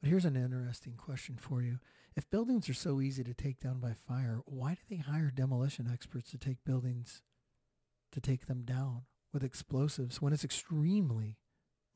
But 0.00 0.08
here's 0.08 0.24
an 0.24 0.36
interesting 0.36 0.94
question 0.96 1.36
for 1.36 1.62
you. 1.62 1.80
If 2.16 2.30
buildings 2.30 2.68
are 2.68 2.74
so 2.74 3.00
easy 3.00 3.24
to 3.24 3.34
take 3.34 3.58
down 3.58 3.80
by 3.80 3.92
fire, 3.92 4.40
why 4.44 4.74
do 4.74 4.80
they 4.88 5.02
hire 5.02 5.32
demolition 5.34 5.90
experts 5.92 6.30
to 6.30 6.38
take 6.38 6.64
buildings 6.64 7.22
to 8.12 8.20
take 8.20 8.46
them 8.46 8.62
down 8.62 9.02
with 9.32 9.42
explosives 9.42 10.22
when 10.22 10.32
it's 10.32 10.44
extremely 10.44 11.38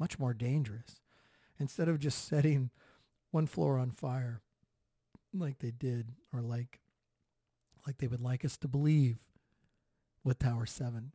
much 0.01 0.19
more 0.19 0.35
dangerous? 0.35 1.01
Instead 1.61 1.89
of 1.89 2.01
just 2.01 2.25
setting 2.29 2.71
one 3.31 3.47
floor 3.47 3.79
on 3.79 3.93
fire 3.93 4.43
like 5.33 5.61
they 5.61 5.71
did 5.71 6.15
or 6.33 6.41
like 6.41 6.81
like 7.89 7.99
they 7.99 8.07
would 8.07 8.21
like 8.21 8.45
us 8.45 8.59
to 8.59 8.69
believe 8.69 9.17
with 10.23 10.39
Tower 10.39 10.67
7? 10.67 11.11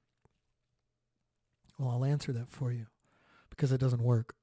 Well, 1.78 1.90
I'll 1.90 2.04
answer 2.04 2.32
that 2.34 2.50
for 2.50 2.72
you 2.72 2.88
because 3.52 3.72
it 3.72 3.80
doesn't 3.80 4.02
work. 4.02 4.34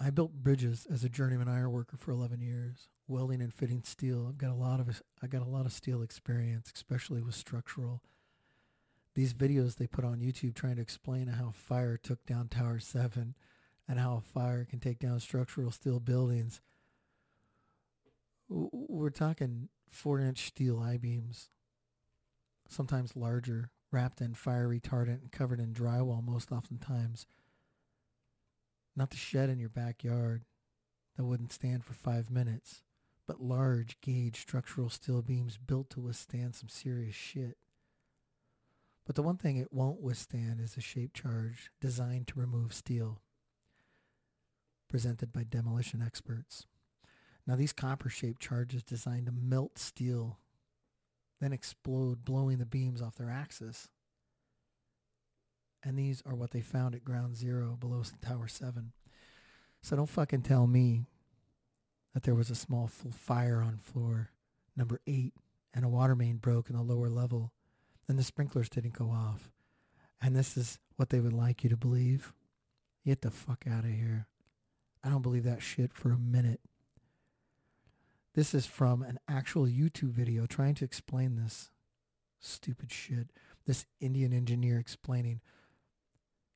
I 0.00 0.08
built 0.08 0.32
bridges 0.32 0.86
as 0.90 1.04
a 1.04 1.10
journeyman 1.10 1.46
iron 1.46 1.72
worker 1.72 1.98
for 1.98 2.10
11 2.10 2.40
years, 2.40 2.88
welding 3.06 3.42
and 3.42 3.52
fitting 3.52 3.82
steel. 3.84 4.26
I've 4.26 4.38
got 4.38 4.52
a 4.52 4.54
lot 4.54 4.80
of 4.80 5.02
I 5.22 5.26
got 5.26 5.42
a 5.42 5.50
lot 5.50 5.66
of 5.66 5.74
steel 5.74 6.00
experience, 6.00 6.72
especially 6.74 7.20
with 7.20 7.34
structural. 7.34 8.00
These 9.14 9.34
videos 9.34 9.76
they 9.76 9.86
put 9.86 10.06
on 10.06 10.20
YouTube 10.20 10.54
trying 10.54 10.76
to 10.76 10.82
explain 10.82 11.26
how 11.26 11.50
fire 11.50 11.98
took 11.98 12.24
down 12.24 12.48
Tower 12.48 12.78
7 12.78 13.34
and 13.86 13.98
how 13.98 14.16
a 14.16 14.20
fire 14.22 14.64
can 14.64 14.80
take 14.80 15.00
down 15.00 15.20
structural 15.20 15.70
steel 15.70 16.00
buildings. 16.00 16.62
We're 18.52 19.10
talking 19.10 19.68
four 19.88 20.18
inch 20.18 20.48
steel 20.48 20.80
I-beams, 20.80 21.50
sometimes 22.68 23.14
larger, 23.14 23.70
wrapped 23.92 24.20
in 24.20 24.34
fire 24.34 24.68
retardant 24.68 25.22
and 25.22 25.30
covered 25.30 25.60
in 25.60 25.72
drywall 25.72 26.24
most 26.24 26.50
oftentimes. 26.50 27.26
Not 28.96 29.10
the 29.10 29.16
shed 29.16 29.50
in 29.50 29.60
your 29.60 29.68
backyard 29.68 30.42
that 31.16 31.24
wouldn't 31.24 31.52
stand 31.52 31.84
for 31.84 31.92
five 31.92 32.28
minutes, 32.28 32.82
but 33.24 33.40
large 33.40 34.00
gauge 34.00 34.40
structural 34.40 34.90
steel 34.90 35.22
beams 35.22 35.56
built 35.56 35.88
to 35.90 36.00
withstand 36.00 36.56
some 36.56 36.68
serious 36.68 37.14
shit. 37.14 37.56
But 39.06 39.14
the 39.14 39.22
one 39.22 39.36
thing 39.36 39.58
it 39.58 39.72
won't 39.72 40.02
withstand 40.02 40.60
is 40.60 40.76
a 40.76 40.80
shape 40.80 41.14
charge 41.14 41.70
designed 41.80 42.26
to 42.28 42.40
remove 42.40 42.74
steel, 42.74 43.22
presented 44.88 45.32
by 45.32 45.44
demolition 45.44 46.02
experts. 46.04 46.66
Now 47.46 47.56
these 47.56 47.72
copper-shaped 47.72 48.40
charges 48.40 48.82
designed 48.82 49.26
to 49.26 49.32
melt 49.32 49.78
steel, 49.78 50.38
then 51.40 51.52
explode, 51.52 52.24
blowing 52.24 52.58
the 52.58 52.66
beams 52.66 53.00
off 53.00 53.16
their 53.16 53.30
axis. 53.30 53.88
And 55.82 55.98
these 55.98 56.22
are 56.26 56.34
what 56.34 56.50
they 56.50 56.60
found 56.60 56.94
at 56.94 57.04
ground 57.04 57.36
zero 57.36 57.76
below 57.80 58.02
Tower 58.20 58.48
7. 58.48 58.92
So 59.82 59.96
don't 59.96 60.06
fucking 60.06 60.42
tell 60.42 60.66
me 60.66 61.06
that 62.12 62.24
there 62.24 62.34
was 62.34 62.50
a 62.50 62.54
small 62.54 62.86
fire 62.88 63.62
on 63.62 63.78
floor 63.78 64.30
number 64.76 65.00
8 65.06 65.32
and 65.72 65.84
a 65.84 65.88
water 65.88 66.14
main 66.14 66.36
broke 66.36 66.68
in 66.68 66.76
the 66.76 66.82
lower 66.82 67.08
level 67.08 67.52
and 68.08 68.18
the 68.18 68.24
sprinklers 68.24 68.68
didn't 68.68 68.92
go 68.92 69.10
off. 69.10 69.50
And 70.20 70.36
this 70.36 70.56
is 70.56 70.78
what 70.96 71.10
they 71.10 71.20
would 71.20 71.32
like 71.32 71.64
you 71.64 71.70
to 71.70 71.76
believe. 71.76 72.34
Get 73.06 73.22
the 73.22 73.30
fuck 73.30 73.64
out 73.70 73.84
of 73.84 73.90
here. 73.90 74.26
I 75.02 75.08
don't 75.08 75.22
believe 75.22 75.44
that 75.44 75.62
shit 75.62 75.94
for 75.94 76.10
a 76.12 76.18
minute. 76.18 76.60
This 78.40 78.54
is 78.54 78.64
from 78.64 79.02
an 79.02 79.18
actual 79.28 79.66
YouTube 79.66 80.12
video 80.12 80.46
trying 80.46 80.74
to 80.76 80.84
explain 80.86 81.36
this 81.36 81.68
stupid 82.38 82.90
shit. 82.90 83.32
This 83.66 83.84
Indian 84.00 84.32
engineer 84.32 84.78
explaining 84.78 85.42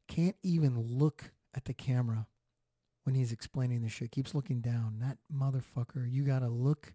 can't 0.08 0.36
even 0.42 0.80
look 0.80 1.32
at 1.54 1.66
the 1.66 1.74
camera 1.74 2.26
when 3.02 3.14
he's 3.14 3.32
explaining 3.32 3.82
this 3.82 3.92
shit. 3.92 4.12
Keeps 4.12 4.34
looking 4.34 4.62
down. 4.62 4.96
That 5.02 5.18
motherfucker, 5.30 6.10
you 6.10 6.24
got 6.24 6.38
to 6.38 6.48
look 6.48 6.94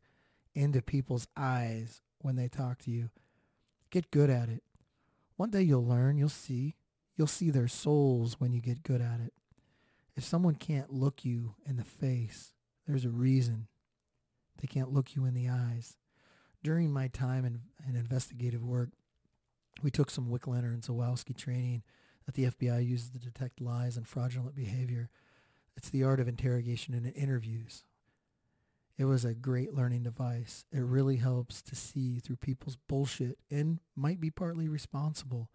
into 0.55 0.81
people's 0.81 1.27
eyes 1.37 2.01
when 2.17 2.35
they 2.35 2.47
talk 2.47 2.79
to 2.79 2.89
you. 2.89 3.11
Get 3.91 4.09
good 4.09 4.31
at 4.31 4.49
it. 4.49 4.63
One 5.35 5.51
day 5.51 5.61
you'll 5.61 5.85
learn, 5.85 6.17
you'll 6.17 6.29
see. 6.29 6.73
You'll 7.15 7.27
see 7.27 7.51
their 7.51 7.67
souls 7.67 8.37
when 8.39 8.53
you 8.53 8.59
get 8.59 8.81
good 8.81 9.01
at 9.01 9.19
it. 9.19 9.33
If 10.15 10.23
someone 10.23 10.55
can't 10.55 10.91
look 10.91 11.23
you 11.23 11.53
in 11.63 11.77
the 11.77 11.83
face, 11.83 12.53
there's 12.87 13.05
a 13.05 13.09
reason. 13.09 13.67
They 14.61 14.67
can't 14.67 14.93
look 14.93 15.15
you 15.15 15.25
in 15.25 15.33
the 15.33 15.49
eyes. 15.49 15.97
During 16.63 16.91
my 16.91 17.07
time 17.07 17.45
in, 17.45 17.61
in 17.87 17.95
investigative 17.95 18.63
work, 18.63 18.89
we 19.81 19.91
took 19.91 20.09
some 20.09 20.27
Wicklander 20.27 20.73
and 20.73 20.81
Zulawski 20.81 21.35
training 21.35 21.83
that 22.25 22.35
the 22.35 22.45
FBI 22.45 22.85
uses 22.85 23.09
to 23.11 23.19
detect 23.19 23.61
lies 23.61 23.97
and 23.97 24.07
fraudulent 24.07 24.55
behavior. 24.55 25.09
It's 25.77 25.89
the 25.89 26.03
art 26.03 26.19
of 26.19 26.27
interrogation 26.27 26.93
and 26.93 27.11
interviews. 27.15 27.85
It 28.97 29.05
was 29.05 29.23
a 29.23 29.33
great 29.33 29.73
learning 29.73 30.03
device. 30.03 30.65
It 30.73 30.81
really 30.81 31.15
helps 31.15 31.61
to 31.61 31.75
see 31.75 32.19
through 32.19 32.35
people's 32.35 32.75
bullshit 32.75 33.37
and 33.49 33.79
might 33.95 34.19
be 34.19 34.29
partly 34.29 34.67
responsible 34.67 35.49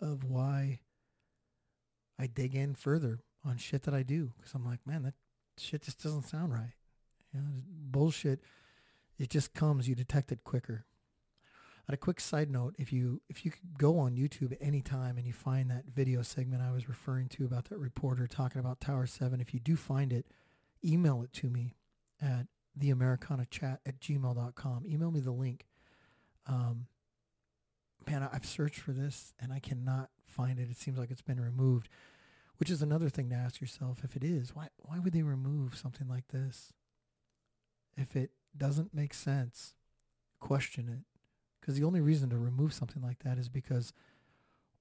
of 0.00 0.24
why 0.24 0.80
I 2.18 2.26
dig 2.26 2.54
in 2.54 2.74
further 2.74 3.20
on 3.44 3.58
shit 3.58 3.82
that 3.82 3.92
I 3.92 4.02
do. 4.02 4.32
Because 4.38 4.54
I'm 4.54 4.64
like, 4.64 4.86
man, 4.86 5.02
that 5.02 5.14
shit 5.58 5.82
just 5.82 6.02
doesn't 6.02 6.22
sound 6.22 6.54
right. 6.54 6.72
You 7.32 7.40
know, 7.40 7.46
bullshit, 7.66 8.40
it 9.18 9.30
just 9.30 9.54
comes. 9.54 9.88
You 9.88 9.94
detect 9.94 10.32
it 10.32 10.44
quicker. 10.44 10.86
On 11.88 11.94
a 11.94 11.96
quick 11.96 12.20
side 12.20 12.50
note, 12.50 12.76
if 12.78 12.92
you 12.92 13.20
if 13.28 13.44
you 13.44 13.50
could 13.50 13.76
go 13.76 13.98
on 13.98 14.16
YouTube 14.16 14.56
any 14.60 14.80
time 14.80 15.16
and 15.16 15.26
you 15.26 15.32
find 15.32 15.70
that 15.70 15.86
video 15.92 16.22
segment 16.22 16.62
I 16.62 16.70
was 16.70 16.88
referring 16.88 17.28
to 17.30 17.44
about 17.44 17.64
that 17.64 17.78
reporter 17.78 18.28
talking 18.28 18.60
about 18.60 18.80
Tower 18.80 19.06
7, 19.06 19.40
if 19.40 19.52
you 19.52 19.58
do 19.58 19.74
find 19.76 20.12
it, 20.12 20.26
email 20.84 21.22
it 21.22 21.32
to 21.34 21.50
me 21.50 21.74
at 22.22 22.46
theamericanachat 22.78 23.78
at 23.84 24.00
gmail.com. 24.00 24.86
Email 24.86 25.10
me 25.10 25.20
the 25.20 25.32
link. 25.32 25.66
Um, 26.46 26.86
man, 28.06 28.28
I've 28.32 28.46
searched 28.46 28.78
for 28.80 28.92
this 28.92 29.34
and 29.40 29.52
I 29.52 29.58
cannot 29.58 30.10
find 30.24 30.58
it. 30.58 30.70
It 30.70 30.76
seems 30.76 30.98
like 30.98 31.10
it's 31.10 31.22
been 31.22 31.40
removed, 31.40 31.88
which 32.58 32.70
is 32.70 32.82
another 32.82 33.08
thing 33.08 33.30
to 33.30 33.36
ask 33.36 33.60
yourself. 33.60 34.04
If 34.04 34.16
it 34.16 34.24
is, 34.24 34.54
why, 34.54 34.68
why 34.76 34.98
would 34.98 35.12
they 35.12 35.22
remove 35.22 35.76
something 35.76 36.08
like 36.08 36.28
this? 36.28 36.72
If 37.96 38.16
it 38.16 38.30
doesn't 38.56 38.94
make 38.94 39.14
sense, 39.14 39.74
question 40.38 40.88
it. 40.88 41.04
Because 41.60 41.76
the 41.76 41.84
only 41.84 42.00
reason 42.00 42.30
to 42.30 42.38
remove 42.38 42.72
something 42.72 43.02
like 43.02 43.20
that 43.20 43.38
is 43.38 43.48
because 43.48 43.92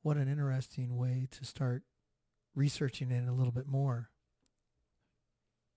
what 0.01 0.17
an 0.17 0.29
interesting 0.29 0.97
way 0.97 1.27
to 1.31 1.45
start 1.45 1.83
researching 2.55 3.11
it 3.11 3.27
a 3.27 3.33
little 3.33 3.51
bit 3.51 3.67
more. 3.67 4.09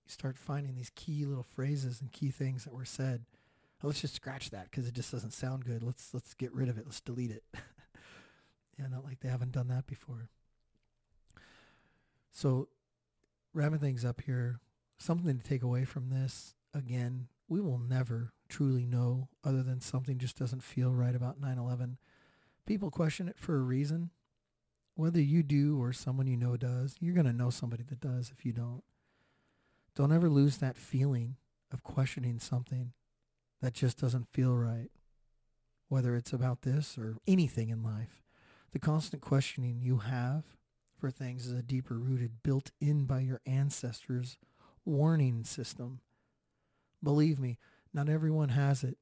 You 0.06 0.12
start 0.12 0.38
finding 0.38 0.74
these 0.74 0.90
key 0.94 1.24
little 1.24 1.42
phrases 1.42 2.00
and 2.00 2.12
key 2.12 2.30
things 2.30 2.64
that 2.64 2.74
were 2.74 2.84
said. 2.84 3.24
oh, 3.82 3.88
let's 3.88 4.00
just 4.00 4.14
scratch 4.14 4.50
that 4.50 4.70
because 4.70 4.86
it 4.86 4.94
just 4.94 5.10
doesn't 5.10 5.32
sound 5.32 5.64
good. 5.64 5.82
Let's 5.82 6.14
let's 6.14 6.34
get 6.34 6.52
rid 6.54 6.68
of 6.68 6.78
it. 6.78 6.84
Let's 6.86 7.00
delete 7.00 7.30
it. 7.30 7.44
yeah, 8.78 8.86
not 8.90 9.04
like 9.04 9.20
they 9.20 9.28
haven't 9.28 9.52
done 9.52 9.68
that 9.68 9.86
before. 9.86 10.28
So, 12.30 12.68
wrapping 13.52 13.78
things 13.78 14.04
up 14.04 14.22
here, 14.22 14.60
something 14.98 15.36
to 15.36 15.44
take 15.44 15.62
away 15.62 15.84
from 15.84 16.08
this. 16.08 16.54
Again, 16.74 17.28
we 17.48 17.60
will 17.60 17.78
never 17.78 18.32
truly 18.48 18.86
know 18.86 19.28
other 19.44 19.62
than 19.62 19.80
something 19.80 20.18
just 20.18 20.38
doesn't 20.38 20.62
feel 20.62 20.92
right 20.92 21.14
about 21.14 21.40
9/11. 21.40 21.98
People 22.66 22.90
question 22.90 23.28
it 23.28 23.38
for 23.38 23.56
a 23.56 23.62
reason. 23.62 24.10
Whether 24.94 25.20
you 25.20 25.42
do 25.42 25.80
or 25.80 25.92
someone 25.92 26.26
you 26.26 26.36
know 26.36 26.56
does, 26.56 26.96
you're 27.00 27.14
going 27.14 27.26
to 27.26 27.32
know 27.32 27.50
somebody 27.50 27.82
that 27.84 28.00
does 28.00 28.30
if 28.30 28.44
you 28.44 28.52
don't. 28.52 28.84
Don't 29.94 30.12
ever 30.12 30.28
lose 30.28 30.58
that 30.58 30.76
feeling 30.76 31.36
of 31.70 31.82
questioning 31.82 32.38
something 32.38 32.92
that 33.60 33.74
just 33.74 33.98
doesn't 33.98 34.28
feel 34.28 34.56
right, 34.56 34.90
whether 35.88 36.14
it's 36.14 36.32
about 36.32 36.62
this 36.62 36.98
or 36.98 37.16
anything 37.26 37.70
in 37.70 37.82
life. 37.82 38.22
The 38.72 38.78
constant 38.78 39.22
questioning 39.22 39.80
you 39.80 39.98
have 39.98 40.56
for 40.96 41.10
things 41.10 41.46
is 41.46 41.52
a 41.52 41.62
deeper 41.62 41.98
rooted, 41.98 42.42
built 42.42 42.70
in 42.80 43.06
by 43.06 43.20
your 43.20 43.40
ancestors' 43.46 44.38
warning 44.84 45.44
system. 45.44 46.00
Believe 47.02 47.38
me, 47.38 47.58
not 47.92 48.08
everyone 48.08 48.50
has 48.50 48.84
it. 48.84 48.96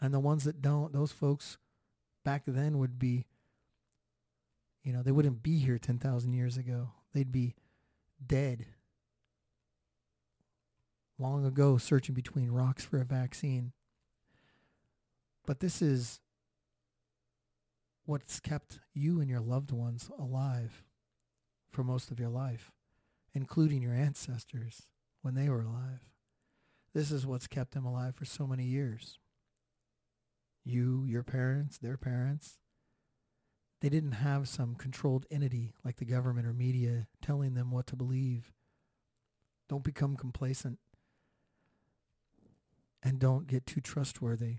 And 0.00 0.12
the 0.12 0.20
ones 0.20 0.44
that 0.44 0.60
don't, 0.60 0.92
those 0.92 1.12
folks 1.12 1.56
back 2.24 2.42
then 2.46 2.78
would 2.78 2.98
be, 2.98 3.26
you 4.82 4.92
know, 4.92 5.02
they 5.02 5.12
wouldn't 5.12 5.42
be 5.42 5.58
here 5.58 5.78
10,000 5.78 6.32
years 6.32 6.56
ago. 6.56 6.90
They'd 7.12 7.32
be 7.32 7.54
dead 8.24 8.66
long 11.18 11.44
ago 11.46 11.78
searching 11.78 12.14
between 12.14 12.50
rocks 12.50 12.84
for 12.84 13.00
a 13.00 13.04
vaccine. 13.04 13.72
But 15.46 15.60
this 15.60 15.80
is 15.80 16.20
what's 18.04 18.40
kept 18.40 18.80
you 18.92 19.20
and 19.20 19.30
your 19.30 19.40
loved 19.40 19.70
ones 19.70 20.10
alive 20.18 20.82
for 21.70 21.84
most 21.84 22.10
of 22.10 22.18
your 22.18 22.28
life, 22.28 22.72
including 23.32 23.82
your 23.82 23.94
ancestors 23.94 24.82
when 25.22 25.34
they 25.34 25.48
were 25.48 25.62
alive. 25.62 26.13
This 26.94 27.10
is 27.10 27.26
what's 27.26 27.48
kept 27.48 27.72
them 27.72 27.84
alive 27.84 28.14
for 28.14 28.24
so 28.24 28.46
many 28.46 28.64
years. 28.64 29.18
You, 30.64 31.04
your 31.06 31.24
parents, 31.24 31.76
their 31.76 31.96
parents, 31.96 32.58
they 33.80 33.88
didn't 33.88 34.12
have 34.12 34.48
some 34.48 34.76
controlled 34.76 35.26
entity 35.30 35.74
like 35.84 35.96
the 35.96 36.04
government 36.04 36.46
or 36.46 36.54
media 36.54 37.08
telling 37.20 37.54
them 37.54 37.70
what 37.70 37.86
to 37.88 37.96
believe. 37.96 38.52
Don't 39.68 39.82
become 39.82 40.16
complacent 40.16 40.78
and 43.02 43.18
don't 43.18 43.46
get 43.46 43.66
too 43.66 43.80
trustworthy. 43.80 44.58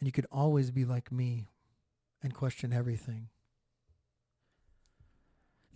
And 0.00 0.06
you 0.06 0.12
could 0.12 0.26
always 0.30 0.70
be 0.70 0.84
like 0.84 1.10
me 1.10 1.48
and 2.22 2.34
question 2.34 2.72
everything. 2.72 3.28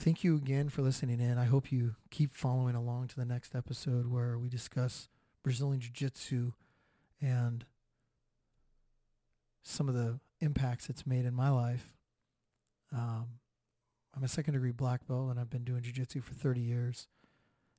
Thank 0.01 0.23
you 0.23 0.37
again 0.37 0.69
for 0.69 0.81
listening 0.83 1.21
in. 1.21 1.39
I 1.39 1.47
hope 1.47 1.73
you 1.73 1.97
keep 2.13 2.33
following 2.33 2.77
along 2.77 3.09
to 3.09 3.17
the 3.17 3.25
next 3.25 3.57
episode 3.57 4.07
where 4.07 4.39
we 4.39 4.49
discuss 4.49 5.09
Brazilian 5.43 5.81
Jiu 5.81 5.91
Jitsu 5.93 6.53
and 7.21 7.65
some 9.65 9.89
of 9.89 9.97
the 9.97 10.21
impacts 10.41 10.89
it's 10.89 11.05
made 11.05 11.25
in 11.25 11.35
my 11.35 11.49
life. 11.51 11.93
Um, 12.93 13.27
I'm 14.15 14.23
a 14.23 14.29
second 14.29 14.55
degree 14.55 14.71
black 14.71 15.05
belt 15.09 15.33
and 15.33 15.41
I've 15.41 15.51
been 15.51 15.65
doing 15.65 15.83
Jiu 15.83 15.93
Jitsu 15.93 16.21
for 16.21 16.33
30 16.33 16.61
years 16.61 17.09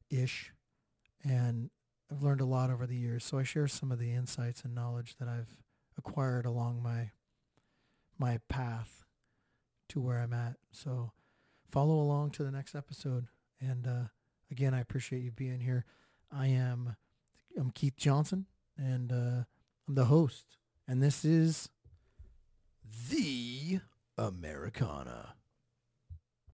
ish 0.09 0.51
and 1.23 1.69
I've 2.11 2.21
learned 2.21 2.41
a 2.41 2.45
lot 2.45 2.69
over 2.69 2.85
the 2.85 2.97
years. 2.97 3.23
So 3.23 3.39
I 3.39 3.43
share 3.43 3.69
some 3.69 3.93
of 3.93 3.99
the 3.99 4.11
insights 4.11 4.63
and 4.65 4.75
knowledge 4.75 5.15
that 5.21 5.29
I've 5.29 5.55
acquired 5.97 6.45
along 6.45 6.83
my 6.83 7.11
my 8.17 8.41
path 8.49 9.05
to 9.87 10.01
where 10.01 10.19
I'm 10.19 10.33
at. 10.33 10.57
So 10.71 11.13
follow 11.71 11.99
along 11.99 12.31
to 12.31 12.43
the 12.43 12.51
next 12.51 12.75
episode. 12.75 13.27
And 13.61 13.87
uh, 13.87 14.07
again, 14.51 14.73
I 14.73 14.79
appreciate 14.79 15.23
you 15.23 15.31
being 15.31 15.59
here. 15.59 15.85
I 16.31 16.47
am 16.47 16.95
I'm 17.57 17.71
Keith 17.71 17.97
Johnson, 17.97 18.45
and 18.77 19.11
uh, 19.11 19.43
I'm 19.87 19.95
the 19.95 20.05
host. 20.05 20.57
And 20.87 21.01
this 21.03 21.25
is 21.25 21.69
the 23.09 23.79
Americana. 24.17 25.35